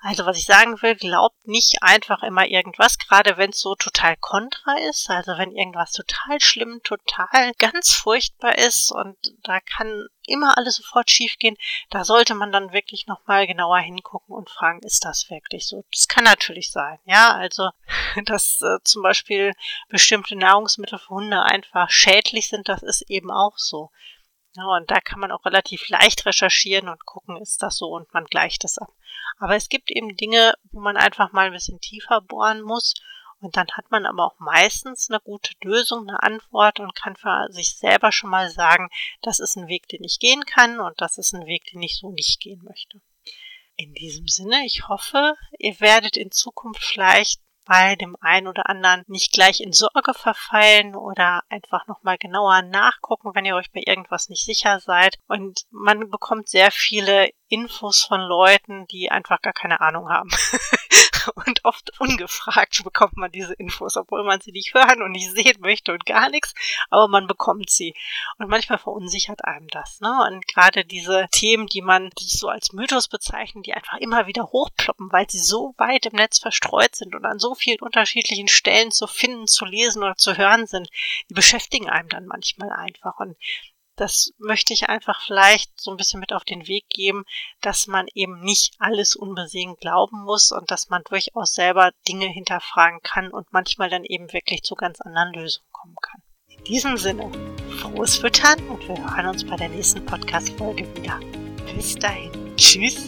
Also 0.00 0.26
was 0.26 0.36
ich 0.36 0.44
sagen 0.44 0.80
will, 0.82 0.94
glaubt 0.96 1.48
nicht 1.48 1.78
einfach 1.80 2.22
immer 2.22 2.46
irgendwas, 2.46 2.98
gerade 2.98 3.38
wenn 3.38 3.50
es 3.50 3.60
so 3.60 3.74
total 3.74 4.16
kontra 4.18 4.76
ist, 4.90 5.08
also 5.08 5.32
wenn 5.38 5.56
irgendwas 5.56 5.92
total 5.92 6.40
schlimm, 6.40 6.80
total 6.84 7.54
ganz 7.58 7.92
furchtbar 7.92 8.58
ist 8.58 8.92
und 8.92 9.16
da 9.44 9.60
kann 9.60 10.06
immer 10.28 10.56
alles 10.56 10.76
sofort 10.76 11.10
schiefgehen, 11.10 11.56
da 11.90 12.04
sollte 12.04 12.34
man 12.34 12.52
dann 12.52 12.72
wirklich 12.72 13.06
nochmal 13.06 13.46
genauer 13.46 13.78
hingucken 13.78 14.34
und 14.34 14.50
fragen, 14.50 14.80
ist 14.82 15.04
das 15.04 15.30
wirklich 15.30 15.66
so? 15.66 15.84
Das 15.92 16.08
kann 16.08 16.24
natürlich 16.24 16.70
sein, 16.70 16.98
ja, 17.04 17.34
also 17.34 17.70
dass 18.24 18.60
äh, 18.62 18.78
zum 18.84 19.02
Beispiel 19.02 19.52
bestimmte 19.88 20.36
Nahrungsmittel 20.36 20.98
für 20.98 21.08
Hunde 21.08 21.42
einfach 21.42 21.90
schädlich 21.90 22.48
sind, 22.48 22.68
das 22.68 22.82
ist 22.82 23.02
eben 23.08 23.30
auch 23.30 23.56
so. 23.56 23.90
Ja, 24.56 24.64
und 24.64 24.90
da 24.90 25.00
kann 25.00 25.20
man 25.20 25.32
auch 25.32 25.44
relativ 25.44 25.86
leicht 25.90 26.24
recherchieren 26.24 26.88
und 26.88 27.04
gucken, 27.04 27.36
ist 27.36 27.62
das 27.62 27.76
so 27.76 27.88
und 27.88 28.12
man 28.14 28.24
gleicht 28.24 28.64
es 28.64 28.78
ab. 28.78 28.88
Aber 29.38 29.54
es 29.54 29.68
gibt 29.68 29.90
eben 29.90 30.16
Dinge, 30.16 30.54
wo 30.72 30.80
man 30.80 30.96
einfach 30.96 31.32
mal 31.32 31.46
ein 31.46 31.52
bisschen 31.52 31.78
tiefer 31.80 32.22
bohren 32.22 32.62
muss 32.62 32.94
und 33.46 33.56
dann 33.56 33.68
hat 33.74 33.92
man 33.92 34.06
aber 34.06 34.24
auch 34.24 34.40
meistens 34.40 35.08
eine 35.08 35.20
gute 35.20 35.52
Lösung, 35.62 36.08
eine 36.08 36.20
Antwort 36.20 36.80
und 36.80 36.96
kann 36.96 37.14
für 37.14 37.46
sich 37.50 37.76
selber 37.76 38.10
schon 38.10 38.28
mal 38.28 38.50
sagen, 38.50 38.90
das 39.22 39.38
ist 39.38 39.54
ein 39.54 39.68
Weg, 39.68 39.86
den 39.86 40.02
ich 40.02 40.18
gehen 40.18 40.44
kann 40.44 40.80
und 40.80 41.00
das 41.00 41.16
ist 41.16 41.32
ein 41.32 41.46
Weg, 41.46 41.64
den 41.66 41.80
ich 41.80 41.96
so 41.96 42.10
nicht 42.10 42.40
gehen 42.40 42.60
möchte. 42.64 43.00
In 43.76 43.94
diesem 43.94 44.26
Sinne, 44.26 44.66
ich 44.66 44.88
hoffe, 44.88 45.36
ihr 45.60 45.78
werdet 45.78 46.16
in 46.16 46.32
Zukunft 46.32 46.82
vielleicht 46.82 47.40
bei 47.64 47.94
dem 47.94 48.16
einen 48.20 48.48
oder 48.48 48.68
anderen 48.68 49.04
nicht 49.06 49.32
gleich 49.32 49.60
in 49.60 49.72
Sorge 49.72 50.14
verfallen 50.14 50.96
oder 50.96 51.42
einfach 51.48 51.86
nochmal 51.86 52.18
genauer 52.18 52.62
nachgucken, 52.62 53.32
wenn 53.34 53.44
ihr 53.44 53.54
euch 53.54 53.70
bei 53.70 53.82
irgendwas 53.86 54.28
nicht 54.28 54.44
sicher 54.44 54.80
seid. 54.80 55.18
Und 55.28 55.66
man 55.70 56.10
bekommt 56.10 56.48
sehr 56.48 56.72
viele 56.72 57.30
Infos 57.48 58.02
von 58.02 58.20
Leuten, 58.20 58.86
die 58.88 59.10
einfach 59.10 59.40
gar 59.40 59.52
keine 59.52 59.80
Ahnung 59.80 60.08
haben. 60.08 60.30
und 61.46 61.64
oft 61.64 61.98
ungefragt 62.00 62.82
bekommt 62.84 63.16
man 63.16 63.30
diese 63.30 63.54
Infos, 63.54 63.96
obwohl 63.96 64.24
man 64.24 64.40
sie 64.40 64.52
nicht 64.52 64.74
hören 64.74 65.02
und 65.02 65.12
nicht 65.12 65.30
sehen 65.30 65.56
möchte 65.60 65.92
und 65.92 66.06
gar 66.06 66.28
nichts, 66.30 66.54
aber 66.90 67.08
man 67.08 67.26
bekommt 67.26 67.70
sie. 67.70 67.94
Und 68.38 68.48
manchmal 68.48 68.78
verunsichert 68.78 69.44
einem 69.44 69.68
das. 69.68 70.00
Ne? 70.00 70.12
Und 70.28 70.46
gerade 70.46 70.84
diese 70.84 71.28
Themen, 71.32 71.66
die 71.66 71.82
man 71.82 72.10
die 72.18 72.28
so 72.28 72.48
als 72.48 72.72
Mythos 72.72 73.08
bezeichnet, 73.08 73.66
die 73.66 73.74
einfach 73.74 73.98
immer 73.98 74.26
wieder 74.26 74.44
hochploppen, 74.44 75.12
weil 75.12 75.28
sie 75.28 75.40
so 75.40 75.74
weit 75.78 76.06
im 76.06 76.14
Netz 76.14 76.38
verstreut 76.38 76.94
sind 76.94 77.14
und 77.14 77.24
an 77.24 77.38
so 77.38 77.54
vielen 77.54 77.80
unterschiedlichen 77.80 78.48
Stellen 78.48 78.90
zu 78.90 79.06
finden, 79.06 79.46
zu 79.46 79.64
lesen 79.64 80.02
oder 80.02 80.16
zu 80.16 80.36
hören 80.36 80.66
sind, 80.66 80.88
die 81.30 81.34
beschäftigen 81.34 81.88
einem 81.88 82.08
dann 82.08 82.26
manchmal 82.26 82.70
einfach. 82.70 83.18
Und 83.18 83.36
das 83.96 84.32
möchte 84.38 84.72
ich 84.72 84.88
einfach 84.88 85.20
vielleicht 85.22 85.80
so 85.80 85.90
ein 85.90 85.96
bisschen 85.96 86.20
mit 86.20 86.32
auf 86.32 86.44
den 86.44 86.68
Weg 86.68 86.88
geben, 86.88 87.24
dass 87.60 87.86
man 87.86 88.06
eben 88.14 88.40
nicht 88.40 88.74
alles 88.78 89.16
unbesehen 89.16 89.76
glauben 89.76 90.22
muss 90.24 90.52
und 90.52 90.70
dass 90.70 90.88
man 90.88 91.02
durchaus 91.04 91.54
selber 91.54 91.92
Dinge 92.06 92.26
hinterfragen 92.26 93.00
kann 93.02 93.30
und 93.30 93.52
manchmal 93.52 93.90
dann 93.90 94.04
eben 94.04 94.32
wirklich 94.32 94.62
zu 94.62 94.74
ganz 94.74 95.00
anderen 95.00 95.32
Lösungen 95.32 95.68
kommen 95.72 95.96
kann. 96.00 96.22
In 96.48 96.64
diesem 96.64 96.96
Sinne, 96.96 97.30
frohes 97.80 98.16
Füttern 98.18 98.58
und 98.68 98.86
wir 98.86 98.96
hören 98.96 99.28
uns 99.28 99.44
bei 99.44 99.56
der 99.56 99.68
nächsten 99.68 100.04
Podcast-Folge 100.04 100.86
wieder. 100.96 101.20
Bis 101.74 101.94
dahin. 101.96 102.56
Tschüss. 102.56 103.06